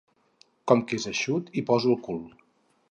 [0.71, 2.21] Com que és eixut hi poso el cul.